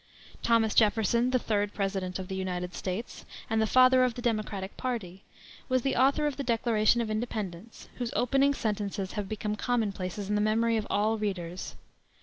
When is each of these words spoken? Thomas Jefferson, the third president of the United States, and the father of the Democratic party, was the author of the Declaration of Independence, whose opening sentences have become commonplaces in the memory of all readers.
Thomas 0.41 0.73
Jefferson, 0.73 1.29
the 1.29 1.37
third 1.37 1.75
president 1.75 2.17
of 2.17 2.27
the 2.27 2.33
United 2.35 2.73
States, 2.73 3.23
and 3.51 3.61
the 3.61 3.67
father 3.67 4.03
of 4.03 4.15
the 4.15 4.21
Democratic 4.23 4.75
party, 4.75 5.21
was 5.69 5.83
the 5.83 5.95
author 5.95 6.25
of 6.25 6.37
the 6.37 6.43
Declaration 6.43 7.01
of 7.01 7.11
Independence, 7.11 7.87
whose 7.99 8.11
opening 8.15 8.55
sentences 8.55 9.11
have 9.11 9.29
become 9.29 9.55
commonplaces 9.55 10.27
in 10.27 10.33
the 10.33 10.41
memory 10.41 10.75
of 10.75 10.87
all 10.89 11.19
readers. 11.19 11.75